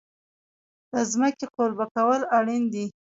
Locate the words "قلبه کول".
1.55-2.21